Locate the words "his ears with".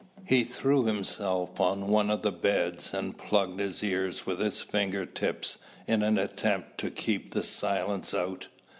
3.59-4.39